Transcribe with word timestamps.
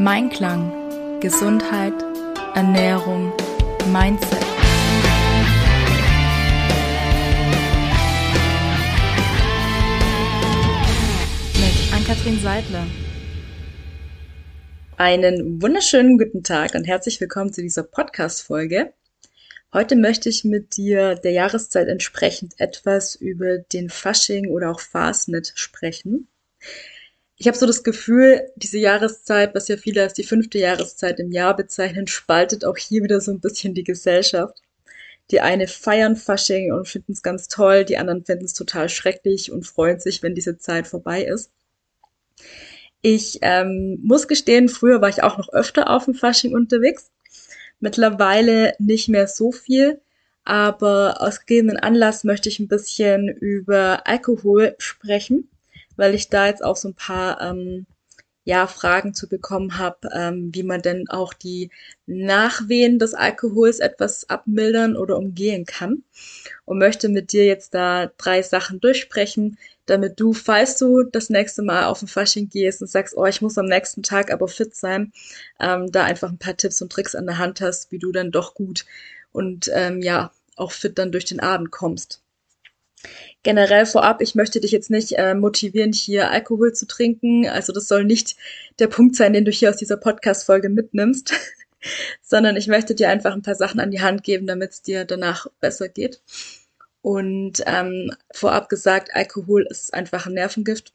Mein 0.00 0.30
Klang. 0.30 1.18
Gesundheit, 1.18 1.92
Ernährung, 2.54 3.32
Mindset. 3.90 4.38
Mit 11.52 11.92
Ann-Kathrin 11.92 12.38
Seidler. 12.40 12.86
Einen 14.96 15.60
wunderschönen 15.60 16.16
guten 16.16 16.44
Tag 16.44 16.76
und 16.76 16.84
herzlich 16.84 17.20
willkommen 17.20 17.52
zu 17.52 17.62
dieser 17.62 17.82
Podcast-Folge. 17.82 18.92
Heute 19.72 19.96
möchte 19.96 20.28
ich 20.28 20.44
mit 20.44 20.76
dir 20.76 21.16
der 21.16 21.32
Jahreszeit 21.32 21.88
entsprechend 21.88 22.54
etwas 22.60 23.16
über 23.16 23.58
den 23.58 23.90
Fasching 23.90 24.48
oder 24.48 24.70
auch 24.70 24.78
Fastnet 24.78 25.50
sprechen. 25.56 26.28
Ich 27.40 27.46
habe 27.46 27.56
so 27.56 27.66
das 27.66 27.84
Gefühl, 27.84 28.50
diese 28.56 28.78
Jahreszeit, 28.78 29.54
was 29.54 29.68
ja 29.68 29.76
viele 29.76 30.02
als 30.02 30.12
die 30.12 30.24
fünfte 30.24 30.58
Jahreszeit 30.58 31.20
im 31.20 31.30
Jahr 31.30 31.54
bezeichnen, 31.54 32.08
spaltet 32.08 32.64
auch 32.64 32.76
hier 32.76 33.04
wieder 33.04 33.20
so 33.20 33.30
ein 33.30 33.40
bisschen 33.40 33.74
die 33.74 33.84
Gesellschaft. 33.84 34.60
Die 35.30 35.40
eine 35.40 35.68
feiern 35.68 36.16
Fasching 36.16 36.72
und 36.72 36.88
finden 36.88 37.12
es 37.12 37.22
ganz 37.22 37.46
toll, 37.46 37.84
die 37.84 37.96
anderen 37.96 38.24
finden 38.24 38.46
es 38.46 38.54
total 38.54 38.88
schrecklich 38.88 39.52
und 39.52 39.66
freuen 39.66 40.00
sich, 40.00 40.22
wenn 40.22 40.34
diese 40.34 40.58
Zeit 40.58 40.88
vorbei 40.88 41.22
ist. 41.22 41.52
Ich 43.02 43.38
ähm, 43.42 44.00
muss 44.02 44.26
gestehen, 44.26 44.68
früher 44.68 45.00
war 45.00 45.08
ich 45.08 45.22
auch 45.22 45.38
noch 45.38 45.50
öfter 45.50 45.90
auf 45.90 46.06
dem 46.06 46.14
Fasching 46.14 46.54
unterwegs. 46.54 47.12
Mittlerweile 47.78 48.74
nicht 48.80 49.08
mehr 49.08 49.28
so 49.28 49.52
viel, 49.52 50.00
aber 50.44 51.20
aus 51.20 51.40
gegebenen 51.40 51.76
Anlass 51.76 52.24
möchte 52.24 52.48
ich 52.48 52.58
ein 52.58 52.68
bisschen 52.68 53.28
über 53.28 54.08
Alkohol 54.08 54.74
sprechen 54.78 55.48
weil 55.98 56.14
ich 56.14 56.30
da 56.30 56.46
jetzt 56.46 56.64
auch 56.64 56.76
so 56.76 56.88
ein 56.88 56.94
paar 56.94 57.40
ähm, 57.42 57.86
ja, 58.44 58.66
Fragen 58.66 59.12
zu 59.12 59.28
bekommen 59.28 59.76
habe, 59.76 60.08
ähm, 60.14 60.48
wie 60.54 60.62
man 60.62 60.80
denn 60.80 61.06
auch 61.10 61.34
die 61.34 61.70
Nachwehen 62.06 62.98
des 62.98 63.12
Alkohols 63.12 63.78
etwas 63.78 64.30
abmildern 64.30 64.96
oder 64.96 65.18
umgehen 65.18 65.66
kann. 65.66 66.02
Und 66.64 66.78
möchte 66.78 67.10
mit 67.10 67.32
dir 67.32 67.44
jetzt 67.44 67.74
da 67.74 68.10
drei 68.16 68.40
Sachen 68.40 68.80
durchsprechen, 68.80 69.58
damit 69.84 70.18
du, 70.18 70.32
falls 70.32 70.78
du 70.78 71.02
das 71.02 71.28
nächste 71.28 71.62
Mal 71.62 71.84
auf 71.84 72.00
ein 72.00 72.08
Fasching 72.08 72.48
gehst 72.48 72.80
und 72.80 72.88
sagst, 72.88 73.14
oh, 73.18 73.26
ich 73.26 73.42
muss 73.42 73.58
am 73.58 73.66
nächsten 73.66 74.02
Tag 74.02 74.32
aber 74.32 74.48
fit 74.48 74.74
sein, 74.74 75.12
ähm, 75.60 75.92
da 75.92 76.04
einfach 76.04 76.30
ein 76.30 76.38
paar 76.38 76.56
Tipps 76.56 76.80
und 76.80 76.90
Tricks 76.90 77.14
an 77.14 77.26
der 77.26 77.36
Hand 77.36 77.60
hast, 77.60 77.92
wie 77.92 77.98
du 77.98 78.12
dann 78.12 78.30
doch 78.30 78.54
gut 78.54 78.86
und 79.30 79.70
ähm, 79.74 80.00
ja, 80.00 80.32
auch 80.56 80.72
fit 80.72 80.98
dann 80.98 81.12
durch 81.12 81.26
den 81.26 81.40
Abend 81.40 81.70
kommst. 81.70 82.22
Generell 83.42 83.86
vorab, 83.86 84.20
ich 84.20 84.34
möchte 84.34 84.60
dich 84.60 84.72
jetzt 84.72 84.90
nicht 84.90 85.12
äh, 85.12 85.34
motivieren, 85.34 85.92
hier 85.92 86.30
Alkohol 86.30 86.72
zu 86.72 86.86
trinken. 86.86 87.48
Also 87.48 87.72
das 87.72 87.86
soll 87.88 88.04
nicht 88.04 88.36
der 88.78 88.88
Punkt 88.88 89.16
sein, 89.16 89.32
den 89.32 89.44
du 89.44 89.50
hier 89.50 89.70
aus 89.70 89.76
dieser 89.76 89.96
Podcast-Folge 89.96 90.68
mitnimmst, 90.68 91.32
sondern 92.22 92.56
ich 92.56 92.66
möchte 92.66 92.94
dir 92.94 93.08
einfach 93.08 93.32
ein 93.32 93.42
paar 93.42 93.54
Sachen 93.54 93.80
an 93.80 93.90
die 93.90 94.00
Hand 94.00 94.24
geben, 94.24 94.46
damit 94.46 94.70
es 94.72 94.82
dir 94.82 95.04
danach 95.04 95.46
besser 95.60 95.88
geht. 95.88 96.20
Und 97.00 97.62
ähm, 97.66 98.12
vorab 98.32 98.68
gesagt, 98.68 99.14
Alkohol 99.14 99.66
ist 99.70 99.94
einfach 99.94 100.26
ein 100.26 100.34
Nervengift. 100.34 100.92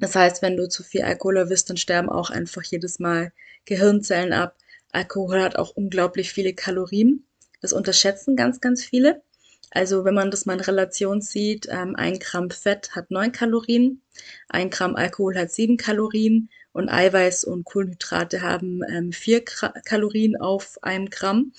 Das 0.00 0.14
heißt, 0.14 0.42
wenn 0.42 0.56
du 0.56 0.68
zu 0.68 0.82
viel 0.82 1.02
Alkohol 1.02 1.38
erwisst, 1.38 1.70
dann 1.70 1.76
sterben 1.76 2.08
auch 2.08 2.30
einfach 2.30 2.62
jedes 2.62 2.98
Mal 2.98 3.32
Gehirnzellen 3.64 4.32
ab. 4.32 4.56
Alkohol 4.92 5.42
hat 5.42 5.56
auch 5.56 5.70
unglaublich 5.70 6.32
viele 6.32 6.54
Kalorien. 6.54 7.24
Das 7.60 7.72
unterschätzen 7.72 8.36
ganz, 8.36 8.60
ganz 8.60 8.84
viele. 8.84 9.22
Also 9.70 10.04
wenn 10.04 10.14
man 10.14 10.30
das 10.30 10.46
mal 10.46 10.54
in 10.54 10.60
Relation 10.60 11.20
sieht, 11.20 11.66
ähm, 11.70 11.94
ein 11.96 12.18
Gramm 12.18 12.50
Fett 12.50 12.94
hat 12.94 13.10
neun 13.10 13.32
Kalorien, 13.32 14.02
ein 14.48 14.70
Gramm 14.70 14.96
Alkohol 14.96 15.36
hat 15.36 15.50
sieben 15.52 15.76
Kalorien 15.76 16.48
und 16.72 16.88
Eiweiß 16.88 17.44
und 17.44 17.64
Kohlenhydrate 17.64 18.42
haben 18.42 18.82
ähm, 18.88 19.12
vier 19.12 19.44
Gra 19.44 19.72
Kalorien 19.84 20.36
auf 20.40 20.78
einem 20.82 21.10
Gramm. 21.10 21.52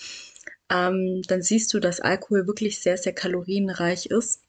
Ähm, 0.71 1.21
dann 1.27 1.41
siehst 1.41 1.73
du, 1.73 1.79
dass 1.79 1.99
Alkohol 1.99 2.47
wirklich 2.47 2.79
sehr, 2.79 2.97
sehr 2.97 3.13
kalorienreich 3.13 4.07
ist 4.07 4.41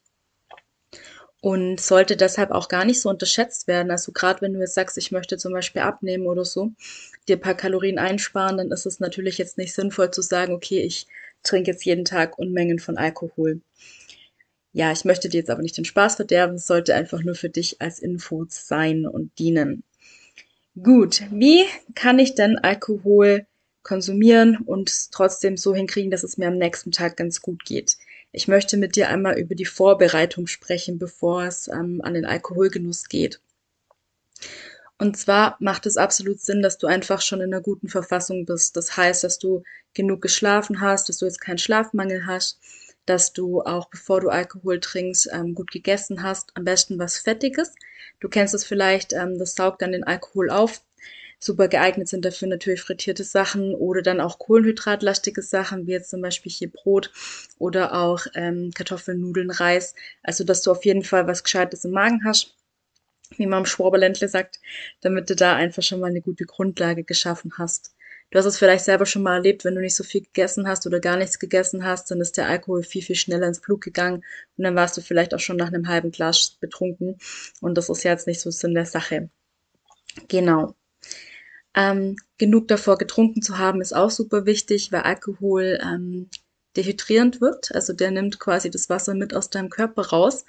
und 1.40 1.80
sollte 1.80 2.16
deshalb 2.16 2.50
auch 2.50 2.68
gar 2.68 2.84
nicht 2.84 3.00
so 3.00 3.08
unterschätzt 3.08 3.66
werden. 3.66 3.90
Also 3.90 4.12
gerade 4.12 4.42
wenn 4.42 4.52
du 4.52 4.60
jetzt 4.60 4.74
sagst, 4.74 4.98
ich 4.98 5.10
möchte 5.10 5.38
zum 5.38 5.52
Beispiel 5.52 5.82
abnehmen 5.82 6.26
oder 6.26 6.44
so, 6.44 6.72
dir 7.28 7.36
ein 7.36 7.40
paar 7.40 7.54
Kalorien 7.54 7.98
einsparen, 7.98 8.58
dann 8.58 8.70
ist 8.70 8.86
es 8.86 9.00
natürlich 9.00 9.38
jetzt 9.38 9.56
nicht 9.58 9.74
sinnvoll 9.74 10.10
zu 10.10 10.22
sagen, 10.22 10.52
okay, 10.52 10.80
ich 10.80 11.06
trinke 11.42 11.70
jetzt 11.70 11.84
jeden 11.84 12.04
Tag 12.04 12.38
Unmengen 12.38 12.78
von 12.78 12.96
Alkohol. 12.96 13.60
Ja, 14.72 14.92
ich 14.92 15.04
möchte 15.04 15.28
dir 15.28 15.38
jetzt 15.38 15.50
aber 15.50 15.62
nicht 15.62 15.76
den 15.76 15.84
Spaß 15.84 16.16
verderben, 16.16 16.56
es 16.56 16.66
sollte 16.66 16.94
einfach 16.94 17.22
nur 17.22 17.34
für 17.34 17.48
dich 17.48 17.80
als 17.80 17.98
Info 17.98 18.46
sein 18.48 19.06
und 19.06 19.36
dienen. 19.38 19.82
Gut, 20.80 21.22
wie 21.32 21.64
kann 21.94 22.20
ich 22.20 22.36
denn 22.36 22.56
Alkohol 22.58 23.46
konsumieren 23.82 24.58
und 24.58 25.10
trotzdem 25.10 25.56
so 25.56 25.74
hinkriegen, 25.74 26.10
dass 26.10 26.22
es 26.22 26.36
mir 26.36 26.46
am 26.46 26.58
nächsten 26.58 26.92
Tag 26.92 27.16
ganz 27.16 27.42
gut 27.42 27.64
geht? 27.64 27.96
Ich 28.30 28.46
möchte 28.46 28.76
mit 28.76 28.94
dir 28.94 29.08
einmal 29.08 29.36
über 29.38 29.56
die 29.56 29.64
Vorbereitung 29.64 30.46
sprechen, 30.46 30.98
bevor 30.98 31.44
es 31.44 31.66
ähm, 31.66 32.00
an 32.04 32.14
den 32.14 32.24
Alkoholgenuss 32.24 33.08
geht. 33.08 33.40
Und 35.00 35.16
zwar 35.16 35.56
macht 35.60 35.86
es 35.86 35.96
absolut 35.96 36.42
Sinn, 36.42 36.60
dass 36.60 36.76
du 36.76 36.86
einfach 36.86 37.22
schon 37.22 37.40
in 37.40 37.54
einer 37.54 37.62
guten 37.62 37.88
Verfassung 37.88 38.44
bist. 38.44 38.76
Das 38.76 38.98
heißt, 38.98 39.24
dass 39.24 39.38
du 39.38 39.62
genug 39.94 40.20
geschlafen 40.20 40.82
hast, 40.82 41.08
dass 41.08 41.16
du 41.16 41.24
jetzt 41.24 41.40
keinen 41.40 41.56
Schlafmangel 41.56 42.26
hast, 42.26 42.60
dass 43.06 43.32
du 43.32 43.62
auch 43.62 43.88
bevor 43.88 44.20
du 44.20 44.28
Alkohol 44.28 44.78
trinkst, 44.78 45.30
ähm, 45.32 45.54
gut 45.54 45.70
gegessen 45.70 46.22
hast, 46.22 46.50
am 46.54 46.64
besten 46.64 46.98
was 46.98 47.16
Fettiges. 47.16 47.74
Du 48.20 48.28
kennst 48.28 48.52
es 48.52 48.62
vielleicht, 48.66 49.14
ähm, 49.14 49.38
das 49.38 49.54
saugt 49.54 49.80
dann 49.80 49.92
den 49.92 50.04
Alkohol 50.04 50.50
auf. 50.50 50.82
Super 51.38 51.68
geeignet 51.68 52.08
sind 52.08 52.26
dafür 52.26 52.48
natürlich 52.48 52.82
frittierte 52.82 53.24
Sachen 53.24 53.74
oder 53.74 54.02
dann 54.02 54.20
auch 54.20 54.38
kohlenhydratlastige 54.38 55.40
Sachen, 55.40 55.86
wie 55.86 55.92
jetzt 55.92 56.10
zum 56.10 56.20
Beispiel 56.20 56.52
hier 56.52 56.70
Brot 56.70 57.10
oder 57.58 57.94
auch 57.94 58.26
ähm, 58.34 58.70
Kartoffeln, 58.74 59.22
Nudeln, 59.22 59.50
Reis. 59.50 59.94
Also, 60.22 60.44
dass 60.44 60.60
du 60.60 60.70
auf 60.70 60.84
jeden 60.84 61.04
Fall 61.04 61.26
was 61.26 61.42
Gescheites 61.42 61.86
im 61.86 61.92
Magen 61.92 62.20
hast 62.26 62.54
wie 63.36 63.46
man 63.46 63.60
im 63.60 63.66
Schwaberländle 63.66 64.28
sagt, 64.28 64.60
damit 65.00 65.30
du 65.30 65.36
da 65.36 65.54
einfach 65.54 65.82
schon 65.82 66.00
mal 66.00 66.10
eine 66.10 66.20
gute 66.20 66.44
Grundlage 66.44 67.04
geschaffen 67.04 67.52
hast. 67.58 67.94
Du 68.30 68.38
hast 68.38 68.46
es 68.46 68.58
vielleicht 68.58 68.84
selber 68.84 69.06
schon 69.06 69.22
mal 69.22 69.36
erlebt, 69.36 69.64
wenn 69.64 69.74
du 69.74 69.80
nicht 69.80 69.96
so 69.96 70.04
viel 70.04 70.22
gegessen 70.22 70.68
hast 70.68 70.86
oder 70.86 71.00
gar 71.00 71.16
nichts 71.16 71.40
gegessen 71.40 71.84
hast, 71.84 72.10
dann 72.10 72.20
ist 72.20 72.36
der 72.36 72.48
Alkohol 72.48 72.84
viel, 72.84 73.02
viel 73.02 73.16
schneller 73.16 73.48
ins 73.48 73.60
Blut 73.60 73.80
gegangen 73.80 74.22
und 74.56 74.64
dann 74.64 74.76
warst 74.76 74.96
du 74.96 75.00
vielleicht 75.00 75.34
auch 75.34 75.40
schon 75.40 75.56
nach 75.56 75.68
einem 75.68 75.88
halben 75.88 76.12
Glas 76.12 76.56
betrunken 76.60 77.18
und 77.60 77.76
das 77.76 77.88
ist 77.88 78.04
ja 78.04 78.12
jetzt 78.12 78.28
nicht 78.28 78.40
so 78.40 78.50
Sinn 78.50 78.74
der 78.74 78.86
Sache. 78.86 79.30
Genau. 80.28 80.74
Ähm, 81.74 82.16
genug 82.38 82.68
davor 82.68 82.98
getrunken 82.98 83.42
zu 83.42 83.58
haben 83.58 83.80
ist 83.80 83.94
auch 83.94 84.10
super 84.10 84.46
wichtig, 84.46 84.90
weil 84.92 85.02
Alkohol 85.02 85.78
ähm, 85.82 86.28
dehydrierend 86.76 87.40
wirkt. 87.40 87.74
Also 87.74 87.92
der 87.92 88.10
nimmt 88.10 88.38
quasi 88.38 88.70
das 88.70 88.88
Wasser 88.88 89.14
mit 89.14 89.34
aus 89.34 89.50
deinem 89.50 89.70
Körper 89.70 90.08
raus. 90.08 90.44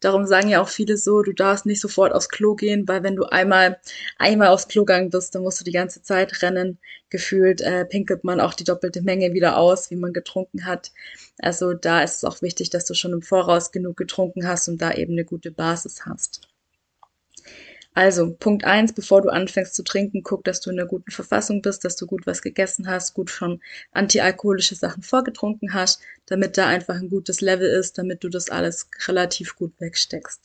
Darum 0.00 0.26
sagen 0.26 0.48
ja 0.48 0.60
auch 0.60 0.68
viele 0.68 0.98
so, 0.98 1.22
du 1.22 1.32
darfst 1.32 1.66
nicht 1.66 1.80
sofort 1.80 2.12
aufs 2.12 2.28
Klo 2.28 2.54
gehen, 2.54 2.86
weil 2.86 3.02
wenn 3.02 3.16
du 3.16 3.24
einmal, 3.24 3.80
einmal 4.18 4.48
aufs 4.48 4.68
Klo 4.68 4.84
gegangen 4.84 5.10
bist, 5.10 5.34
dann 5.34 5.42
musst 5.42 5.60
du 5.60 5.64
die 5.64 5.72
ganze 5.72 6.02
Zeit 6.02 6.42
rennen. 6.42 6.78
Gefühlt 7.08 7.60
äh, 7.62 7.86
pinkelt 7.86 8.22
man 8.24 8.40
auch 8.40 8.54
die 8.54 8.64
doppelte 8.64 9.02
Menge 9.02 9.32
wieder 9.32 9.56
aus, 9.56 9.90
wie 9.90 9.96
man 9.96 10.12
getrunken 10.12 10.66
hat. 10.66 10.92
Also 11.38 11.72
da 11.74 12.02
ist 12.02 12.16
es 12.16 12.24
auch 12.24 12.42
wichtig, 12.42 12.70
dass 12.70 12.84
du 12.84 12.94
schon 12.94 13.12
im 13.12 13.22
Voraus 13.22 13.72
genug 13.72 13.96
getrunken 13.96 14.46
hast 14.46 14.68
und 14.68 14.82
da 14.82 14.92
eben 14.92 15.12
eine 15.12 15.24
gute 15.24 15.50
Basis 15.50 16.04
hast. 16.06 16.53
Also, 17.94 18.34
Punkt 18.34 18.64
eins, 18.64 18.92
bevor 18.92 19.22
du 19.22 19.28
anfängst 19.28 19.74
zu 19.74 19.84
trinken, 19.84 20.24
guck, 20.24 20.42
dass 20.42 20.60
du 20.60 20.70
in 20.70 20.78
einer 20.78 20.88
guten 20.88 21.12
Verfassung 21.12 21.62
bist, 21.62 21.84
dass 21.84 21.94
du 21.94 22.06
gut 22.06 22.26
was 22.26 22.42
gegessen 22.42 22.88
hast, 22.88 23.14
gut 23.14 23.30
schon 23.30 23.62
antialkoholische 23.92 24.74
Sachen 24.74 25.02
vorgetrunken 25.04 25.74
hast, 25.74 26.00
damit 26.26 26.58
da 26.58 26.66
einfach 26.66 26.96
ein 26.96 27.08
gutes 27.08 27.40
Level 27.40 27.68
ist, 27.68 27.96
damit 27.96 28.24
du 28.24 28.28
das 28.28 28.50
alles 28.50 28.88
relativ 29.06 29.54
gut 29.54 29.72
wegsteckst. 29.78 30.42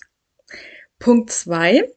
Punkt 1.00 1.32
zwei, 1.32 1.90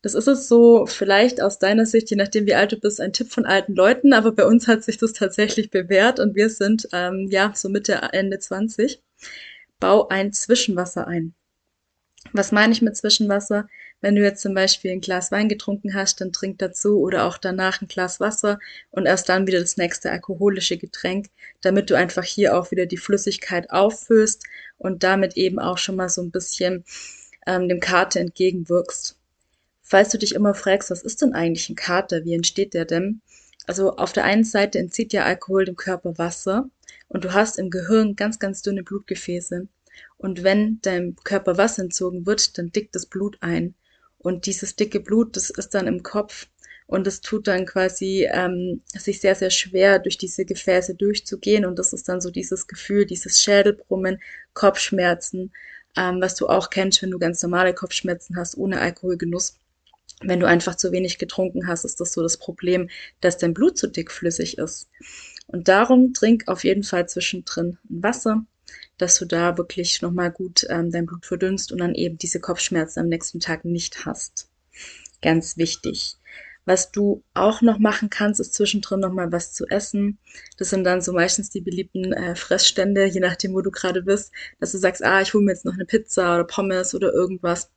das 0.00 0.14
ist 0.14 0.28
es 0.28 0.48
so, 0.48 0.86
vielleicht 0.86 1.42
aus 1.42 1.58
deiner 1.58 1.84
Sicht, 1.84 2.10
je 2.10 2.16
nachdem 2.16 2.46
wie 2.46 2.54
alt 2.54 2.72
du 2.72 2.78
bist, 2.78 3.00
ein 3.00 3.12
Tipp 3.12 3.30
von 3.30 3.44
alten 3.44 3.74
Leuten, 3.74 4.12
aber 4.14 4.32
bei 4.32 4.46
uns 4.46 4.66
hat 4.68 4.82
sich 4.84 4.96
das 4.98 5.12
tatsächlich 5.12 5.70
bewährt 5.70 6.20
und 6.20 6.34
wir 6.36 6.48
sind, 6.48 6.88
ähm, 6.92 7.28
ja, 7.30 7.52
so 7.54 7.68
Mitte, 7.68 7.94
Ende 8.12 8.38
20. 8.38 9.02
Bau 9.80 10.08
ein 10.08 10.32
Zwischenwasser 10.32 11.06
ein. 11.06 11.34
Was 12.32 12.52
meine 12.52 12.72
ich 12.72 12.82
mit 12.82 12.96
Zwischenwasser? 12.96 13.68
Wenn 14.00 14.14
du 14.14 14.22
jetzt 14.22 14.42
zum 14.42 14.54
Beispiel 14.54 14.92
ein 14.92 15.00
Glas 15.00 15.32
Wein 15.32 15.48
getrunken 15.48 15.94
hast, 15.94 16.20
dann 16.20 16.32
trink 16.32 16.58
dazu 16.58 17.00
oder 17.00 17.24
auch 17.24 17.38
danach 17.38 17.80
ein 17.80 17.88
Glas 17.88 18.20
Wasser 18.20 18.58
und 18.90 19.06
erst 19.06 19.28
dann 19.28 19.46
wieder 19.46 19.60
das 19.60 19.76
nächste 19.76 20.10
alkoholische 20.10 20.76
Getränk, 20.76 21.26
damit 21.62 21.90
du 21.90 21.96
einfach 21.96 22.24
hier 22.24 22.56
auch 22.56 22.70
wieder 22.70 22.86
die 22.86 22.98
Flüssigkeit 22.98 23.70
auffüllst 23.70 24.44
und 24.78 25.02
damit 25.02 25.36
eben 25.36 25.58
auch 25.58 25.78
schon 25.78 25.96
mal 25.96 26.08
so 26.08 26.22
ein 26.22 26.30
bisschen 26.30 26.84
ähm, 27.46 27.68
dem 27.68 27.80
Kater 27.80 28.20
entgegenwirkst. 28.20 29.16
Falls 29.82 30.08
du 30.10 30.18
dich 30.18 30.34
immer 30.34 30.54
fragst, 30.54 30.90
was 30.90 31.02
ist 31.02 31.22
denn 31.22 31.32
eigentlich 31.32 31.70
ein 31.70 31.76
Kater? 31.76 32.24
Wie 32.24 32.34
entsteht 32.34 32.74
der 32.74 32.84
denn? 32.84 33.20
Also 33.66 33.96
auf 33.96 34.12
der 34.12 34.24
einen 34.24 34.44
Seite 34.44 34.78
entzieht 34.78 35.12
ja 35.12 35.24
Alkohol 35.24 35.64
dem 35.64 35.76
Körper 35.76 36.18
Wasser 36.18 36.68
und 37.08 37.24
du 37.24 37.32
hast 37.32 37.58
im 37.58 37.70
Gehirn 37.70 38.14
ganz, 38.16 38.38
ganz 38.38 38.62
dünne 38.62 38.82
Blutgefäße. 38.82 39.68
Und 40.16 40.42
wenn 40.42 40.80
deinem 40.80 41.16
Körper 41.16 41.58
Wasser 41.58 41.82
entzogen 41.82 42.26
wird, 42.26 42.58
dann 42.58 42.72
dickt 42.72 42.94
das 42.94 43.06
Blut 43.06 43.38
ein. 43.40 43.74
Und 44.18 44.46
dieses 44.46 44.76
dicke 44.76 45.00
Blut, 45.00 45.36
das 45.36 45.50
ist 45.50 45.74
dann 45.74 45.86
im 45.86 46.02
Kopf 46.02 46.48
und 46.86 47.06
es 47.06 47.20
tut 47.20 47.48
dann 47.48 47.66
quasi 47.66 48.28
ähm, 48.30 48.80
sich 48.86 49.20
sehr, 49.20 49.34
sehr 49.34 49.50
schwer, 49.50 49.98
durch 49.98 50.18
diese 50.18 50.44
Gefäße 50.44 50.94
durchzugehen 50.94 51.64
und 51.64 51.78
das 51.78 51.92
ist 51.92 52.08
dann 52.08 52.20
so 52.20 52.30
dieses 52.30 52.66
Gefühl, 52.66 53.06
dieses 53.06 53.40
Schädelbrummen, 53.40 54.20
Kopfschmerzen, 54.54 55.52
ähm, 55.96 56.20
was 56.20 56.36
du 56.36 56.48
auch 56.48 56.70
kennst, 56.70 57.02
wenn 57.02 57.10
du 57.10 57.18
ganz 57.18 57.42
normale 57.42 57.74
Kopfschmerzen 57.74 58.36
hast 58.36 58.56
ohne 58.56 58.80
Alkoholgenuss. 58.80 59.58
Wenn 60.22 60.40
du 60.40 60.46
einfach 60.46 60.76
zu 60.76 60.92
wenig 60.92 61.18
getrunken 61.18 61.66
hast, 61.66 61.84
ist 61.84 62.00
das 62.00 62.12
so 62.12 62.22
das 62.22 62.38
Problem, 62.38 62.88
dass 63.20 63.36
dein 63.36 63.52
Blut 63.52 63.76
zu 63.76 63.86
dickflüssig 63.86 64.56
ist. 64.56 64.88
Und 65.46 65.68
darum 65.68 66.14
trink 66.14 66.44
auf 66.46 66.64
jeden 66.64 66.84
Fall 66.84 67.08
zwischendrin 67.08 67.78
Wasser, 67.84 68.46
dass 68.98 69.18
du 69.18 69.24
da 69.24 69.58
wirklich 69.58 70.02
nochmal 70.02 70.30
gut 70.30 70.66
ähm, 70.70 70.90
dein 70.90 71.06
Blut 71.06 71.26
verdünnst 71.26 71.72
und 71.72 71.78
dann 71.78 71.94
eben 71.94 72.18
diese 72.18 72.40
Kopfschmerzen 72.40 73.00
am 73.00 73.08
nächsten 73.08 73.40
Tag 73.40 73.64
nicht 73.64 74.06
hast. 74.06 74.48
Ganz 75.22 75.56
wichtig. 75.56 76.16
Was 76.66 76.90
du 76.90 77.22
auch 77.32 77.62
noch 77.62 77.78
machen 77.78 78.10
kannst, 78.10 78.40
ist 78.40 78.54
zwischendrin 78.54 78.98
noch 78.98 79.12
mal 79.12 79.30
was 79.30 79.52
zu 79.52 79.66
essen. 79.68 80.18
Das 80.58 80.70
sind 80.70 80.82
dann 80.82 81.00
so 81.00 81.12
meistens 81.12 81.48
die 81.48 81.60
beliebten 81.60 82.12
äh, 82.12 82.34
Fressstände, 82.34 83.04
je 83.06 83.20
nachdem, 83.20 83.54
wo 83.54 83.60
du 83.60 83.70
gerade 83.70 84.02
bist, 84.02 84.32
dass 84.58 84.72
du 84.72 84.78
sagst, 84.78 85.04
ah, 85.04 85.20
ich 85.20 85.32
hole 85.32 85.44
mir 85.44 85.52
jetzt 85.52 85.64
noch 85.64 85.74
eine 85.74 85.84
Pizza 85.84 86.34
oder 86.34 86.44
Pommes 86.44 86.92
oder 86.94 87.12
irgendwas. 87.12 87.70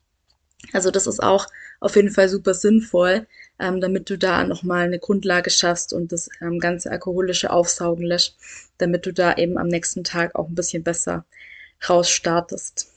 Also 0.72 0.90
das 0.90 1.06
ist 1.06 1.22
auch 1.22 1.46
auf 1.80 1.96
jeden 1.96 2.10
Fall 2.10 2.28
super 2.28 2.54
sinnvoll, 2.54 3.26
ähm, 3.58 3.80
damit 3.80 4.10
du 4.10 4.18
da 4.18 4.44
nochmal 4.44 4.84
eine 4.84 4.98
Grundlage 4.98 5.50
schaffst 5.50 5.92
und 5.92 6.12
das 6.12 6.28
ähm, 6.40 6.58
ganze 6.58 6.90
alkoholische 6.90 7.50
aufsaugen 7.50 8.04
lässt, 8.04 8.36
damit 8.78 9.06
du 9.06 9.12
da 9.12 9.34
eben 9.34 9.58
am 9.58 9.68
nächsten 9.68 10.04
Tag 10.04 10.34
auch 10.34 10.48
ein 10.48 10.54
bisschen 10.54 10.82
besser 10.82 11.24
rausstartest. 11.88 12.88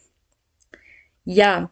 Ja, 1.25 1.71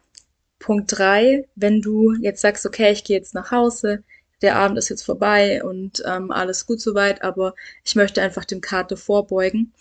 Punkt 0.58 0.96
drei, 0.96 1.46
wenn 1.56 1.82
du 1.82 2.14
jetzt 2.14 2.40
sagst, 2.40 2.64
okay, 2.64 2.92
ich 2.92 3.04
gehe 3.04 3.18
jetzt 3.18 3.34
nach 3.34 3.50
Hause, 3.50 4.02
der 4.40 4.56
Abend 4.56 4.78
ist 4.78 4.88
jetzt 4.88 5.04
vorbei 5.04 5.62
und 5.62 6.02
ähm, 6.06 6.30
alles 6.30 6.66
gut 6.66 6.80
soweit, 6.80 7.22
aber 7.22 7.54
ich 7.84 7.94
möchte 7.94 8.22
einfach 8.22 8.44
dem 8.44 8.60
Karte 8.60 8.96
vorbeugen, 8.96 9.72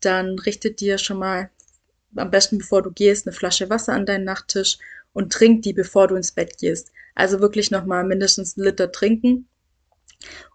dann 0.00 0.38
richte 0.38 0.70
dir 0.70 0.98
schon 0.98 1.18
mal 1.18 1.50
am 2.16 2.30
besten, 2.30 2.58
bevor 2.58 2.82
du 2.82 2.90
gehst, 2.90 3.26
eine 3.26 3.34
Flasche 3.34 3.68
Wasser 3.68 3.92
an 3.92 4.06
deinen 4.06 4.24
Nachttisch 4.24 4.78
und 5.12 5.32
trink 5.32 5.62
die, 5.62 5.72
bevor 5.72 6.08
du 6.08 6.16
ins 6.16 6.32
Bett 6.32 6.58
gehst. 6.58 6.92
Also 7.14 7.40
wirklich 7.40 7.70
nochmal 7.70 8.04
mindestens 8.04 8.56
einen 8.56 8.66
Liter 8.66 8.92
trinken 8.92 9.48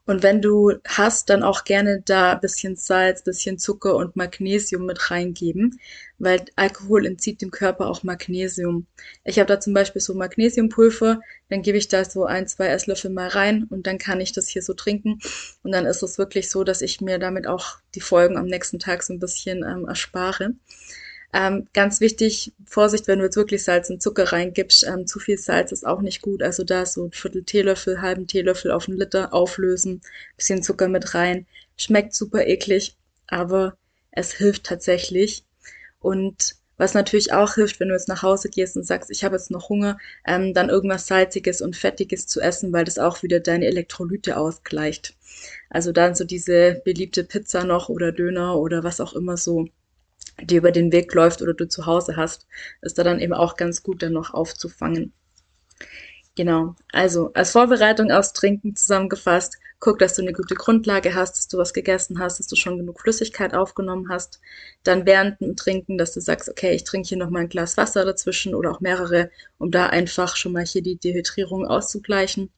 und 0.06 0.22
wenn 0.22 0.42
du 0.42 0.74
hast, 0.86 1.30
dann 1.30 1.44
auch 1.44 1.64
gerne 1.64 2.02
da 2.04 2.36
bisschen 2.36 2.76
Salz, 2.76 3.24
bisschen 3.24 3.58
Zucker 3.58 3.96
und 3.96 4.18
Magnesium 4.18 4.86
mit 4.86 5.12
reingeben, 5.12 5.80
weil 6.20 6.44
Alkohol 6.58 7.06
entzieht 7.06 7.42
dem 7.42 7.52
Körper 7.52 7.88
auch 7.88 8.04
Magnesium. 8.04 8.86
Ich 9.24 9.40
habe 9.40 9.48
da 9.48 9.62
zum 9.62 9.74
Beispiel 9.74 10.02
so 10.02 10.14
Magnesiumpulver, 10.14 11.22
dann 11.48 11.62
gebe 11.62 11.78
ich 11.78 11.88
da 11.88 12.04
so 12.04 12.26
ein, 12.26 12.48
zwei 12.48 12.68
Esslöffel 12.68 13.12
mal 13.12 13.30
rein 13.30 13.64
und 13.70 13.88
dann 13.88 13.98
kann 13.98 14.20
ich 14.20 14.34
das 14.34 14.50
hier 14.50 14.62
so 14.62 14.74
trinken. 14.74 15.20
Und 15.64 15.72
dann 15.72 15.86
ist 15.86 16.04
es 16.04 16.18
wirklich 16.18 16.50
so, 16.50 16.66
dass 16.66 16.82
ich 16.82 17.00
mir 17.00 17.18
damit 17.18 17.48
auch 17.48 17.78
die 17.96 18.02
Folgen 18.02 18.36
am 18.36 18.48
nächsten 18.48 18.80
Tag 18.80 19.04
so 19.04 19.14
ein 19.14 19.20
bisschen 19.20 19.64
ähm, 19.64 19.88
erspare. 19.88 20.56
Ähm, 21.34 21.68
ganz 21.74 22.00
wichtig, 22.00 22.54
Vorsicht, 22.64 23.08
wenn 23.08 23.18
du 23.18 23.26
jetzt 23.26 23.36
wirklich 23.38 23.64
Salz 23.64 23.90
und 23.90 24.02
Zucker 24.02 24.32
reingibst. 24.32 24.86
Ähm, 24.86 25.08
zu 25.08 25.20
viel 25.20 25.38
Salz 25.40 25.72
ist 25.72 25.86
auch 25.86 26.02
nicht 26.02 26.22
gut. 26.22 26.44
Also 26.44 26.64
da 26.64 26.86
so 26.86 27.06
ein 27.06 27.12
Viertel 27.12 27.44
Teelöffel, 27.44 28.02
halben 28.02 28.28
Teelöffel 28.28 28.72
auf 28.72 28.88
einen 28.88 29.00
Liter 29.00 29.34
auflösen, 29.34 30.02
bisschen 30.38 30.62
Zucker 30.62 30.88
mit 30.88 31.16
rein. 31.16 31.48
Schmeckt 31.76 32.14
super 32.14 32.46
eklig, 32.46 32.96
aber 33.28 33.76
es 34.12 34.34
hilft 34.34 34.66
tatsächlich. 34.66 35.44
Und 36.00 36.56
was 36.78 36.94
natürlich 36.94 37.34
auch 37.34 37.56
hilft, 37.56 37.80
wenn 37.80 37.88
du 37.90 37.96
jetzt 37.96 38.08
nach 38.10 38.22
Hause 38.22 38.50
gehst 38.50 38.76
und 38.78 38.86
sagst, 38.86 39.10
ich 39.10 39.24
habe 39.24 39.36
jetzt 39.36 39.50
noch 39.50 39.70
Hunger, 39.70 39.98
ähm, 40.28 40.54
dann 40.54 40.70
irgendwas 40.70 41.08
Salziges 41.08 41.62
und 41.62 41.76
Fettiges 41.76 42.28
zu 42.28 42.42
essen, 42.42 42.74
weil 42.74 42.86
das 42.86 43.00
auch 43.00 43.24
wieder 43.24 43.40
deine 43.40 43.66
Elektrolyte 43.66 44.38
ausgleicht. 44.38 45.16
Also 45.70 45.92
dann 45.92 46.14
so 46.14 46.26
diese 46.26 46.82
beliebte 46.86 47.24
Pizza 47.24 47.64
noch 47.64 47.90
oder 47.90 48.12
Döner 48.12 48.58
oder 48.58 48.84
was 48.84 49.02
auch 49.02 49.14
immer 49.14 49.38
so 49.38 49.68
die 50.42 50.56
über 50.56 50.72
den 50.72 50.92
Weg 50.92 51.14
läuft 51.14 51.42
oder 51.42 51.54
du 51.54 51.68
zu 51.68 51.86
Hause 51.86 52.16
hast, 52.18 52.48
ist 52.82 52.98
da 52.98 53.04
dann 53.04 53.20
eben 53.20 53.34
auch 53.34 53.56
ganz 53.56 53.84
gut 53.84 54.02
dann 54.02 54.14
noch 54.14 54.34
aufzufangen. 54.34 55.14
Genau. 56.36 56.76
Also 56.92 57.32
als 57.34 57.52
Vorbereitung 57.52 58.12
aufs 58.12 58.34
Trinken 58.34 58.76
zusammengefasst, 58.76 59.58
guck, 59.80 60.00
dass 60.00 60.16
du 60.16 60.22
eine 60.22 60.34
gute 60.34 60.56
Grundlage 60.56 61.14
hast, 61.14 61.38
dass 61.38 61.48
du 61.48 61.58
was 61.58 61.74
gegessen 61.74 62.20
hast, 62.20 62.40
dass 62.40 62.48
du 62.48 62.56
schon 62.56 62.78
genug 62.78 63.02
Flüssigkeit 63.02 63.54
aufgenommen 63.54 64.08
hast. 64.10 64.40
Dann 64.84 65.06
während 65.06 65.42
dem 65.42 65.56
Trinken, 65.56 65.98
dass 65.98 66.14
du 66.14 66.22
sagst, 66.22 66.50
okay, 66.50 66.74
ich 66.74 66.86
trinke 66.86 67.10
hier 67.10 67.18
noch 67.18 67.30
mal 67.30 67.42
ein 67.42 67.50
Glas 67.50 67.78
Wasser 67.78 68.06
dazwischen 68.06 68.56
oder 68.56 68.72
auch 68.72 68.80
mehrere, 68.80 69.30
um 69.58 69.72
da 69.72 69.88
einfach 69.88 70.36
schon 70.38 70.54
mal 70.54 70.66
hier 70.66 70.82
die 70.82 70.96
Dehydrierung 70.96 71.68
auszugleichen. 71.68 72.50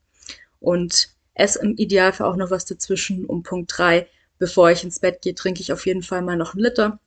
Und 0.59 1.09
ess 1.33 1.55
im 1.57 1.75
Idealfall 1.75 2.27
auch 2.27 2.37
noch 2.37 2.51
was 2.51 2.65
dazwischen 2.65 3.25
um 3.25 3.43
Punkt 3.43 3.73
drei. 3.75 4.07
Bevor 4.37 4.69
ich 4.71 4.83
ins 4.83 4.99
Bett 4.99 5.21
gehe, 5.21 5.35
trinke 5.35 5.61
ich 5.61 5.73
auf 5.73 5.85
jeden 5.85 6.03
Fall 6.03 6.21
mal 6.21 6.37
noch 6.37 6.53
einen 6.53 6.63
Liter 6.63 6.99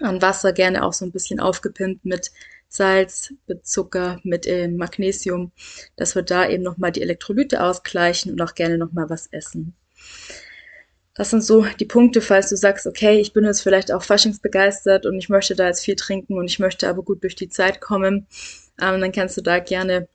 an 0.00 0.22
Wasser 0.22 0.52
gerne 0.52 0.84
auch 0.84 0.92
so 0.92 1.04
ein 1.04 1.12
bisschen 1.12 1.40
aufgepimpt 1.40 2.04
mit 2.04 2.30
Salz, 2.68 3.34
mit 3.46 3.66
Zucker, 3.66 4.18
mit 4.24 4.46
äh, 4.46 4.68
Magnesium, 4.68 5.52
dass 5.96 6.14
wir 6.14 6.22
da 6.22 6.48
eben 6.48 6.62
nochmal 6.62 6.90
die 6.90 7.02
Elektrolyte 7.02 7.62
ausgleichen 7.62 8.32
und 8.32 8.40
auch 8.40 8.54
gerne 8.54 8.78
nochmal 8.78 9.10
was 9.10 9.26
essen. 9.26 9.74
Das 11.14 11.28
sind 11.28 11.44
so 11.44 11.66
die 11.78 11.84
Punkte, 11.84 12.22
falls 12.22 12.48
du 12.48 12.56
sagst, 12.56 12.86
okay, 12.86 13.20
ich 13.20 13.34
bin 13.34 13.44
jetzt 13.44 13.60
vielleicht 13.60 13.92
auch 13.92 14.02
faschingsbegeistert 14.02 15.04
und 15.04 15.18
ich 15.18 15.28
möchte 15.28 15.54
da 15.54 15.66
jetzt 15.66 15.84
viel 15.84 15.96
trinken 15.96 16.38
und 16.38 16.46
ich 16.46 16.58
möchte 16.58 16.88
aber 16.88 17.02
gut 17.02 17.22
durch 17.22 17.36
die 17.36 17.50
Zeit 17.50 17.82
kommen, 17.82 18.26
ähm, 18.80 19.00
dann 19.00 19.12
kannst 19.12 19.36
du 19.36 19.42
da 19.42 19.58
gerne 19.58 20.08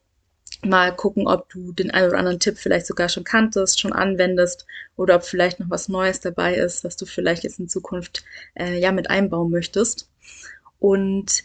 mal 0.64 0.96
gucken, 0.96 1.28
ob 1.28 1.50
du 1.50 1.72
den 1.72 1.92
einen 1.92 2.10
oder 2.10 2.18
anderen 2.18 2.40
Tipp 2.40 2.58
vielleicht 2.58 2.88
sogar 2.88 3.10
schon 3.10 3.24
kanntest, 3.24 3.80
schon 3.80 3.94
anwendest 3.94 4.66
oder 4.96 5.16
ob 5.16 5.24
vielleicht 5.24 5.60
noch 5.60 5.70
was 5.70 5.90
Neues 5.90 6.20
dabei 6.20 6.56
ist, 6.56 6.84
was 6.84 6.98
du 6.98 7.06
vielleicht 7.06 7.44
jetzt 7.44 7.60
in 7.60 7.70
Zukunft 7.70 8.24
äh, 8.56 8.80
ja 8.80 8.92
mit 8.92 9.10
einbauen 9.10 9.52
möchtest. 9.52 10.10
Und 10.80 11.44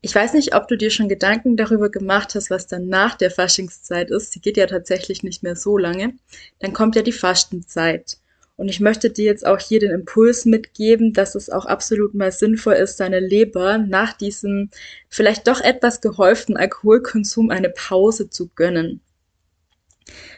ich 0.00 0.14
weiß 0.14 0.34
nicht, 0.34 0.54
ob 0.54 0.68
du 0.68 0.76
dir 0.76 0.90
schon 0.90 1.08
Gedanken 1.08 1.56
darüber 1.56 1.90
gemacht 1.90 2.34
hast, 2.34 2.50
was 2.50 2.66
dann 2.66 2.88
nach 2.88 3.16
der 3.16 3.30
Faschingszeit 3.30 4.10
ist. 4.10 4.32
Sie 4.32 4.40
geht 4.40 4.56
ja 4.56 4.66
tatsächlich 4.66 5.22
nicht 5.22 5.42
mehr 5.42 5.56
so 5.56 5.78
lange. 5.78 6.14
Dann 6.60 6.72
kommt 6.72 6.96
ja 6.96 7.02
die 7.02 7.12
Fastenzeit. 7.12 8.18
Und 8.56 8.68
ich 8.68 8.80
möchte 8.80 9.10
dir 9.10 9.26
jetzt 9.26 9.46
auch 9.46 9.60
hier 9.60 9.80
den 9.80 9.90
Impuls 9.90 10.46
mitgeben, 10.46 11.12
dass 11.12 11.34
es 11.34 11.50
auch 11.50 11.66
absolut 11.66 12.14
mal 12.14 12.32
sinnvoll 12.32 12.74
ist, 12.74 12.98
deine 13.00 13.20
Leber 13.20 13.78
nach 13.78 14.14
diesem 14.14 14.70
vielleicht 15.08 15.46
doch 15.46 15.60
etwas 15.60 16.00
gehäuften 16.00 16.56
Alkoholkonsum 16.56 17.50
eine 17.50 17.68
Pause 17.68 18.30
zu 18.30 18.48
gönnen. 18.48 19.02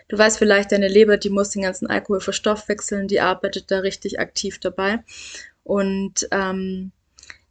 Du 0.09 0.19
weißt 0.19 0.38
vielleicht, 0.38 0.73
deine 0.73 0.88
Leber, 0.88 1.17
die 1.17 1.31
muss 1.31 1.50
den 1.50 1.62
ganzen 1.62 1.87
Alkohol 1.87 2.21
verstoffwechseln, 2.21 3.07
die 3.07 3.21
arbeitet 3.21 3.71
da 3.71 3.81
richtig 3.81 4.19
aktiv 4.19 4.59
dabei. 4.59 5.04
Und 5.62 6.26
ähm, 6.33 6.92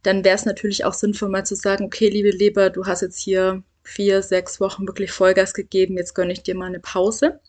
dann 0.02 0.24
wäre 0.24 0.34
es 0.34 0.44
natürlich 0.44 0.84
auch 0.84 0.94
sinnvoll, 0.94 1.28
mal 1.28 1.46
zu 1.46 1.54
sagen, 1.54 1.84
okay, 1.84 2.08
liebe 2.08 2.30
Leber, 2.30 2.70
du 2.70 2.86
hast 2.86 3.02
jetzt 3.02 3.20
hier 3.20 3.62
vier, 3.84 4.22
sechs 4.22 4.60
Wochen 4.60 4.86
wirklich 4.86 5.12
Vollgas 5.12 5.54
gegeben, 5.54 5.96
jetzt 5.96 6.14
gönne 6.14 6.32
ich 6.32 6.42
dir 6.42 6.54
mal 6.54 6.66
eine 6.66 6.80
Pause. 6.80 7.40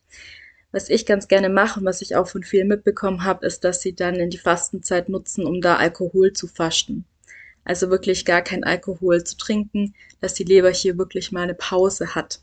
Was 0.72 0.90
ich 0.90 1.06
ganz 1.06 1.28
gerne 1.28 1.50
mache 1.50 1.80
und 1.80 1.86
was 1.86 2.02
ich 2.02 2.16
auch 2.16 2.28
von 2.28 2.44
vielen 2.44 2.68
mitbekommen 2.68 3.24
habe, 3.24 3.46
ist, 3.46 3.64
dass 3.64 3.82
sie 3.82 3.96
dann 3.96 4.16
in 4.16 4.30
die 4.30 4.38
Fastenzeit 4.38 5.10
nutzen, 5.10 5.46
um 5.46 5.62
da 5.62 5.78
Alkohol 5.78 6.34
zu 6.34 6.48
fasten. 6.48 7.06
Also 7.64 7.90
wirklich 7.90 8.26
gar 8.26 8.42
kein 8.42 8.64
Alkohol 8.64 9.24
zu 9.24 9.38
trinken, 9.38 9.94
dass 10.22 10.34
die 10.34 10.44
Leber 10.44 10.70
hier 10.70 10.98
wirklich 10.98 11.32
mal 11.32 11.44
eine 11.44 11.56
Pause 11.56 12.16
hat. 12.16 12.42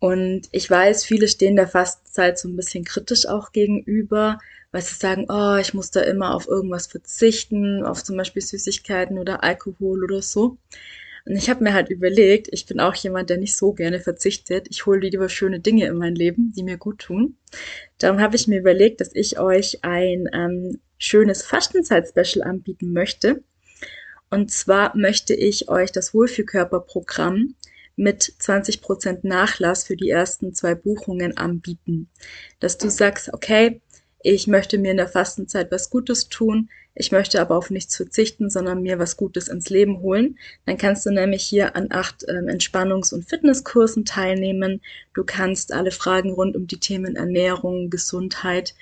Und 0.00 0.48
ich 0.52 0.70
weiß, 0.70 1.04
viele 1.04 1.28
stehen 1.28 1.56
der 1.56 1.68
Fastenzeit 1.68 2.38
so 2.38 2.48
ein 2.48 2.56
bisschen 2.56 2.84
kritisch 2.84 3.26
auch 3.26 3.52
gegenüber, 3.52 4.38
weil 4.70 4.82
sie 4.82 4.94
sagen, 4.94 5.26
oh, 5.28 5.56
ich 5.56 5.74
muss 5.74 5.90
da 5.90 6.00
immer 6.00 6.34
auf 6.34 6.46
irgendwas 6.46 6.86
verzichten, 6.86 7.84
auf 7.84 8.04
zum 8.04 8.16
Beispiel 8.16 8.42
Süßigkeiten 8.42 9.18
oder 9.18 9.42
Alkohol 9.42 10.04
oder 10.04 10.22
so. 10.22 10.56
Und 11.28 11.36
ich 11.36 11.50
habe 11.50 11.62
mir 11.62 11.74
halt 11.74 11.90
überlegt, 11.90 12.48
ich 12.52 12.64
bin 12.64 12.80
auch 12.80 12.94
jemand, 12.94 13.28
der 13.28 13.36
nicht 13.36 13.54
so 13.54 13.74
gerne 13.74 14.00
verzichtet. 14.00 14.66
Ich 14.70 14.86
hole 14.86 15.00
lieber 15.00 15.28
schöne 15.28 15.60
Dinge 15.60 15.84
in 15.86 15.98
mein 15.98 16.14
Leben, 16.14 16.54
die 16.56 16.62
mir 16.62 16.78
gut 16.78 17.00
tun. 17.00 17.36
Darum 17.98 18.18
habe 18.18 18.34
ich 18.34 18.48
mir 18.48 18.58
überlegt, 18.58 19.02
dass 19.02 19.14
ich 19.14 19.38
euch 19.38 19.84
ein 19.84 20.26
ähm, 20.32 20.80
schönes 20.96 21.42
Fastenzeit-Special 21.42 22.42
anbieten 22.42 22.94
möchte. 22.94 23.42
Und 24.30 24.50
zwar 24.50 24.96
möchte 24.96 25.34
ich 25.34 25.68
euch 25.68 25.92
das 25.92 26.14
Wohlfühlkörperprogramm 26.14 27.56
mit 27.94 28.22
20% 28.40 29.18
Nachlass 29.22 29.84
für 29.84 29.96
die 29.96 30.08
ersten 30.08 30.54
zwei 30.54 30.74
Buchungen 30.74 31.36
anbieten. 31.36 32.08
Dass 32.58 32.78
du 32.78 32.88
sagst, 32.88 33.34
okay, 33.34 33.82
ich 34.22 34.46
möchte 34.46 34.78
mir 34.78 34.92
in 34.92 34.96
der 34.96 35.08
Fastenzeit 35.08 35.70
was 35.70 35.90
Gutes 35.90 36.30
tun, 36.30 36.70
ich 37.00 37.12
möchte 37.12 37.40
aber 37.40 37.56
auf 37.56 37.70
nichts 37.70 37.94
verzichten, 37.94 38.50
sondern 38.50 38.82
mir 38.82 38.98
was 38.98 39.16
Gutes 39.16 39.46
ins 39.46 39.70
Leben 39.70 40.00
holen. 40.00 40.36
Dann 40.66 40.76
kannst 40.76 41.06
du 41.06 41.10
nämlich 41.10 41.44
hier 41.44 41.76
an 41.76 41.86
acht 41.90 42.24
ähm, 42.26 42.48
Entspannungs- 42.48 43.14
und 43.14 43.28
Fitnesskursen 43.28 44.04
teilnehmen. 44.04 44.80
Du 45.14 45.22
kannst 45.22 45.72
alle 45.72 45.92
Fragen 45.92 46.32
rund 46.32 46.56
um 46.56 46.66
die 46.66 46.80
Themen 46.80 47.14
Ernährung, 47.14 47.88
Gesundheit 47.88 48.74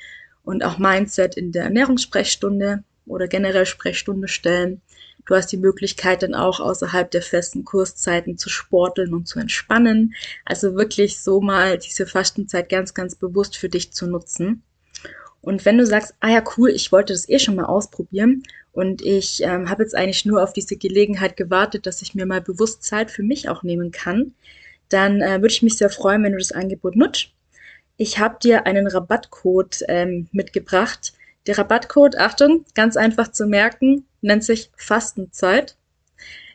und 0.44 0.64
auch 0.64 0.78
Mindset 0.78 1.36
in 1.36 1.52
der 1.52 1.64
Ernährungssprechstunde 1.64 2.84
oder 3.04 3.28
generell 3.28 3.66
Sprechstunde 3.66 4.28
stellen. 4.28 4.80
Du 5.26 5.34
hast 5.34 5.52
die 5.52 5.58
Möglichkeit 5.58 6.22
dann 6.22 6.34
auch 6.34 6.58
außerhalb 6.58 7.10
der 7.10 7.20
festen 7.20 7.66
Kurszeiten 7.66 8.38
zu 8.38 8.48
sporteln 8.48 9.12
und 9.12 9.28
zu 9.28 9.40
entspannen. 9.40 10.14
Also 10.46 10.74
wirklich 10.74 11.20
so 11.20 11.42
mal 11.42 11.76
diese 11.76 12.06
Fastenzeit 12.06 12.70
ganz, 12.70 12.94
ganz 12.94 13.14
bewusst 13.14 13.58
für 13.58 13.68
dich 13.68 13.92
zu 13.92 14.06
nutzen. 14.06 14.62
Und 15.46 15.64
wenn 15.64 15.78
du 15.78 15.86
sagst, 15.86 16.12
ah 16.18 16.28
ja, 16.28 16.42
cool, 16.56 16.70
ich 16.70 16.90
wollte 16.90 17.12
das 17.12 17.28
eh 17.28 17.38
schon 17.38 17.54
mal 17.54 17.66
ausprobieren 17.66 18.42
und 18.72 19.00
ich 19.00 19.44
ähm, 19.44 19.70
habe 19.70 19.84
jetzt 19.84 19.94
eigentlich 19.94 20.24
nur 20.24 20.42
auf 20.42 20.52
diese 20.52 20.76
Gelegenheit 20.76 21.36
gewartet, 21.36 21.86
dass 21.86 22.02
ich 22.02 22.16
mir 22.16 22.26
mal 22.26 22.40
bewusst 22.40 22.82
Zeit 22.82 23.12
für 23.12 23.22
mich 23.22 23.48
auch 23.48 23.62
nehmen 23.62 23.92
kann, 23.92 24.34
dann 24.88 25.20
äh, 25.20 25.40
würde 25.40 25.54
ich 25.54 25.62
mich 25.62 25.78
sehr 25.78 25.88
freuen, 25.88 26.24
wenn 26.24 26.32
du 26.32 26.38
das 26.38 26.50
Angebot 26.50 26.96
nutzt. 26.96 27.28
Ich 27.96 28.18
habe 28.18 28.40
dir 28.42 28.66
einen 28.66 28.88
Rabattcode 28.88 29.84
ähm, 29.86 30.26
mitgebracht. 30.32 31.12
Der 31.46 31.56
Rabattcode, 31.56 32.18
Achtung, 32.18 32.64
ganz 32.74 32.96
einfach 32.96 33.30
zu 33.30 33.46
merken, 33.46 34.04
nennt 34.22 34.42
sich 34.42 34.72
Fastenzeit. 34.76 35.76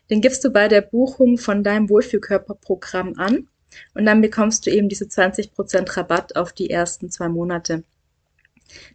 Den 0.10 0.19
gibst 0.19 0.43
du 0.43 0.50
bei 0.50 0.67
der 0.67 0.81
Buchung 0.81 1.38
von 1.38 1.63
deinem 1.63 1.89
Wohlfühlkörperprogramm 1.89 3.17
an 3.17 3.48
und 3.93 4.05
dann 4.05 4.19
bekommst 4.19 4.65
du 4.65 4.69
eben 4.69 4.89
diese 4.89 5.05
20% 5.05 5.95
Rabatt 5.95 6.36
auf 6.36 6.51
die 6.51 6.69
ersten 6.69 7.10
zwei 7.10 7.29
Monate 7.29 7.86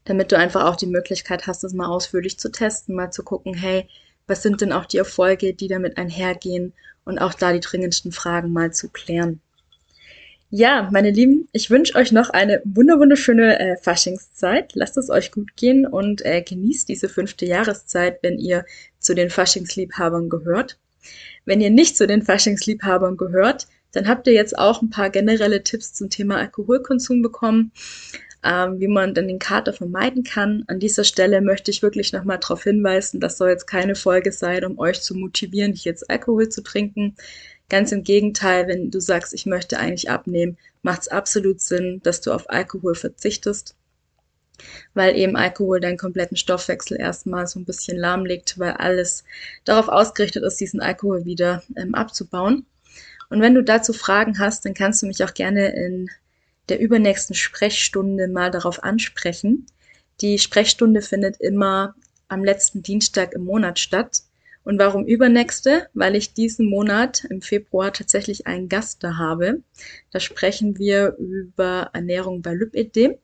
damit 0.04 0.32
du 0.32 0.38
einfach 0.38 0.64
auch 0.64 0.76
die 0.76 0.86
Möglichkeit 0.86 1.46
hast, 1.46 1.64
das 1.64 1.72
mal 1.72 1.86
ausführlich 1.86 2.38
zu 2.38 2.50
testen, 2.50 2.94
mal 2.94 3.10
zu 3.10 3.22
gucken, 3.22 3.54
hey, 3.54 3.88
was 4.26 4.42
sind 4.42 4.60
denn 4.60 4.72
auch 4.72 4.86
die 4.86 4.98
Erfolge, 4.98 5.54
die 5.54 5.68
damit 5.68 5.98
einhergehen 5.98 6.72
und 7.04 7.18
auch 7.18 7.34
da 7.34 7.52
die 7.52 7.60
dringendsten 7.60 8.12
Fragen 8.12 8.52
mal 8.52 8.72
zu 8.72 8.88
klären. 8.88 9.40
Ja, 10.50 10.88
meine 10.92 11.10
Lieben, 11.10 11.48
ich 11.52 11.70
wünsche 11.70 11.96
euch 11.96 12.12
noch 12.12 12.30
eine 12.30 12.62
wunderschöne 12.64 13.58
äh, 13.58 13.76
Faschingszeit. 13.76 14.74
Lasst 14.74 14.96
es 14.96 15.10
euch 15.10 15.32
gut 15.32 15.56
gehen 15.56 15.86
und 15.86 16.24
äh, 16.24 16.40
genießt 16.40 16.88
diese 16.88 17.08
fünfte 17.08 17.46
Jahreszeit, 17.46 18.22
wenn 18.22 18.38
ihr 18.38 18.64
zu 19.00 19.14
den 19.14 19.28
Faschingsliebhabern 19.28 20.28
gehört. 20.28 20.78
Wenn 21.44 21.60
ihr 21.60 21.70
nicht 21.70 21.96
zu 21.96 22.06
den 22.06 22.22
Faschingsliebhabern 22.22 23.16
gehört, 23.16 23.66
dann 23.90 24.08
habt 24.08 24.26
ihr 24.28 24.34
jetzt 24.34 24.56
auch 24.56 24.82
ein 24.82 24.90
paar 24.90 25.10
generelle 25.10 25.64
Tipps 25.64 25.94
zum 25.94 26.10
Thema 26.10 26.36
Alkoholkonsum 26.36 27.22
bekommen 27.22 27.72
ähm, 28.42 28.80
wie 28.80 28.88
man 28.88 29.14
dann 29.14 29.28
den 29.28 29.38
Kater 29.38 29.72
vermeiden 29.72 30.24
kann. 30.24 30.64
An 30.66 30.80
dieser 30.80 31.04
Stelle 31.04 31.40
möchte 31.40 31.70
ich 31.70 31.82
wirklich 31.82 32.12
nochmal 32.12 32.38
darauf 32.38 32.62
hinweisen, 32.62 33.20
das 33.20 33.38
soll 33.38 33.50
jetzt 33.50 33.66
keine 33.66 33.94
Folge 33.94 34.32
sein, 34.32 34.64
um 34.64 34.78
euch 34.78 35.00
zu 35.02 35.14
motivieren, 35.14 35.72
nicht 35.72 35.84
jetzt 35.84 36.08
Alkohol 36.10 36.48
zu 36.48 36.62
trinken. 36.62 37.16
Ganz 37.68 37.90
im 37.92 38.04
Gegenteil, 38.04 38.68
wenn 38.68 38.90
du 38.90 39.00
sagst, 39.00 39.34
ich 39.34 39.46
möchte 39.46 39.78
eigentlich 39.78 40.08
abnehmen, 40.10 40.56
macht 40.82 41.02
es 41.02 41.08
absolut 41.08 41.60
Sinn, 41.60 42.00
dass 42.04 42.20
du 42.20 42.32
auf 42.32 42.48
Alkohol 42.48 42.94
verzichtest, 42.94 43.74
weil 44.94 45.16
eben 45.16 45.36
Alkohol 45.36 45.80
deinen 45.80 45.98
kompletten 45.98 46.36
Stoffwechsel 46.36 46.98
erstmal 47.00 47.46
so 47.48 47.58
ein 47.58 47.64
bisschen 47.64 47.98
lahmlegt, 47.98 48.58
weil 48.58 48.72
alles 48.72 49.24
darauf 49.64 49.88
ausgerichtet 49.88 50.44
ist, 50.44 50.60
diesen 50.60 50.80
Alkohol 50.80 51.24
wieder 51.24 51.62
ähm, 51.76 51.94
abzubauen. 51.94 52.66
Und 53.28 53.40
wenn 53.40 53.54
du 53.54 53.64
dazu 53.64 53.92
Fragen 53.92 54.38
hast, 54.38 54.64
dann 54.64 54.74
kannst 54.74 55.02
du 55.02 55.06
mich 55.06 55.24
auch 55.24 55.34
gerne 55.34 55.74
in 55.74 56.08
der 56.68 56.80
übernächsten 56.80 57.34
Sprechstunde 57.34 58.28
mal 58.28 58.50
darauf 58.50 58.82
ansprechen. 58.82 59.66
Die 60.20 60.38
Sprechstunde 60.38 61.02
findet 61.02 61.40
immer 61.40 61.94
am 62.28 62.44
letzten 62.44 62.82
Dienstag 62.82 63.34
im 63.34 63.44
Monat 63.44 63.78
statt. 63.78 64.22
Und 64.64 64.80
warum 64.80 65.06
übernächste? 65.06 65.86
Weil 65.94 66.16
ich 66.16 66.34
diesen 66.34 66.68
Monat 66.68 67.24
im 67.30 67.40
Februar 67.40 67.92
tatsächlich 67.92 68.48
einen 68.48 68.68
Gast 68.68 69.04
da 69.04 69.16
habe. 69.16 69.62
Da 70.10 70.18
sprechen 70.18 70.76
wir 70.78 71.16
über 71.18 71.90
Ernährung 71.92 72.42
bei 72.42 72.52
Lübedem. 72.52 73.14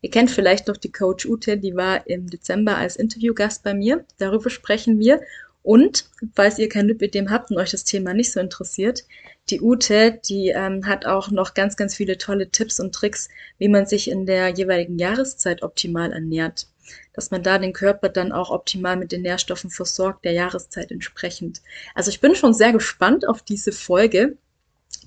Ihr 0.00 0.10
kennt 0.10 0.30
vielleicht 0.30 0.66
noch 0.66 0.76
die 0.76 0.90
Coach 0.90 1.26
Ute, 1.26 1.56
die 1.56 1.76
war 1.76 2.06
im 2.08 2.28
Dezember 2.28 2.76
als 2.76 2.96
Interviewgast 2.96 3.62
bei 3.62 3.74
mir. 3.74 4.04
Darüber 4.18 4.50
sprechen 4.50 4.98
wir. 4.98 5.20
Und 5.68 6.08
falls 6.34 6.58
ihr 6.58 6.70
kein 6.70 6.88
Lipidem 6.88 7.28
habt 7.28 7.50
und 7.50 7.58
euch 7.58 7.72
das 7.72 7.84
Thema 7.84 8.14
nicht 8.14 8.32
so 8.32 8.40
interessiert, 8.40 9.04
die 9.50 9.60
Ute, 9.60 10.18
die 10.26 10.48
ähm, 10.48 10.86
hat 10.86 11.04
auch 11.04 11.30
noch 11.30 11.52
ganz, 11.52 11.76
ganz 11.76 11.94
viele 11.94 12.16
tolle 12.16 12.48
Tipps 12.48 12.80
und 12.80 12.94
Tricks, 12.94 13.28
wie 13.58 13.68
man 13.68 13.84
sich 13.84 14.10
in 14.10 14.24
der 14.24 14.48
jeweiligen 14.48 14.98
Jahreszeit 14.98 15.62
optimal 15.62 16.10
ernährt. 16.10 16.68
Dass 17.12 17.30
man 17.30 17.42
da 17.42 17.58
den 17.58 17.74
Körper 17.74 18.08
dann 18.08 18.32
auch 18.32 18.48
optimal 18.48 18.96
mit 18.96 19.12
den 19.12 19.20
Nährstoffen 19.20 19.68
versorgt, 19.68 20.24
der 20.24 20.32
Jahreszeit 20.32 20.90
entsprechend. 20.90 21.60
Also 21.94 22.08
ich 22.08 22.22
bin 22.22 22.34
schon 22.34 22.54
sehr 22.54 22.72
gespannt 22.72 23.28
auf 23.28 23.42
diese 23.42 23.72
Folge, 23.72 24.38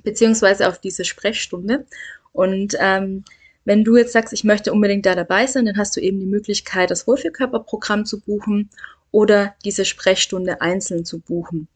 beziehungsweise 0.03 0.67
auf 0.67 0.77
diese 0.77 1.05
Sprechstunde. 1.05 1.87
Und 2.33 2.75
ähm, 2.79 3.25
wenn 3.65 3.83
du 3.83 3.97
jetzt 3.97 4.13
sagst, 4.13 4.31
ich 4.31 4.43
möchte 4.43 4.73
unbedingt 4.73 5.07
da 5.07 5.15
dabei 5.15 5.47
sein, 5.47 5.65
dann 5.65 5.77
hast 5.77 5.95
du 5.95 6.01
eben 6.01 6.19
die 6.19 6.27
Möglichkeit, 6.27 6.91
das 6.91 7.07
Wohlfühlkörperprogramm 7.07 8.05
zu 8.05 8.19
buchen 8.19 8.69
oder 9.11 9.55
diese 9.63 9.85
Sprechstunde 9.85 10.61
einzeln 10.61 11.05
zu 11.05 11.19
buchen. 11.19 11.67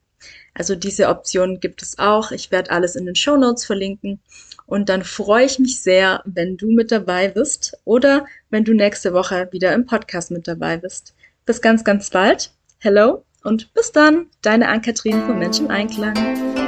Also 0.53 0.75
diese 0.75 1.09
Option 1.09 1.59
gibt 1.59 1.81
es 1.81 1.99
auch. 1.99 2.31
Ich 2.31 2.51
werde 2.51 2.71
alles 2.71 2.95
in 2.95 3.05
den 3.05 3.15
Show 3.15 3.37
Notes 3.37 3.65
verlinken. 3.65 4.19
Und 4.65 4.89
dann 4.89 5.03
freue 5.03 5.45
ich 5.45 5.59
mich 5.59 5.81
sehr, 5.81 6.21
wenn 6.25 6.57
du 6.57 6.71
mit 6.71 6.91
dabei 6.91 7.27
bist 7.27 7.77
oder 7.83 8.25
wenn 8.49 8.63
du 8.63 8.73
nächste 8.73 9.13
Woche 9.13 9.49
wieder 9.51 9.73
im 9.73 9.85
Podcast 9.85 10.31
mit 10.31 10.47
dabei 10.47 10.77
bist. 10.77 11.13
Bis 11.45 11.61
ganz, 11.61 11.83
ganz 11.83 12.09
bald. 12.09 12.51
Hello 12.79 13.23
und 13.43 13.73
bis 13.73 13.91
dann. 13.91 14.27
Deine 14.41 14.69
Ann-Kathrin 14.69 15.25
von 15.25 15.37
Menschen 15.37 15.69
Einklang. 15.69 16.64